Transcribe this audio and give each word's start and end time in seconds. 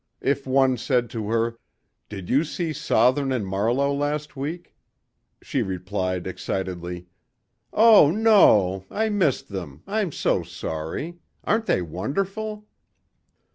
If 0.21 0.47
one 0.47 0.77
said 0.77 1.11
to 1.11 1.29
her, 1.29 1.59
"Did 2.09 2.27
you 2.27 2.43
see 2.43 2.73
Sothern 2.73 3.31
and 3.31 3.45
Marlowe 3.45 3.93
last 3.93 4.35
week?" 4.35 4.75
she 5.43 5.61
replied 5.61 6.25
excitedly, 6.25 7.05
"Oh 7.71 8.09
no! 8.09 8.83
I 8.89 9.09
missed 9.09 9.49
them! 9.49 9.83
I'm 9.85 10.11
so 10.11 10.41
sorry! 10.41 11.19
Aren't 11.43 11.67
they 11.67 11.83
wonderful?" 11.83 12.65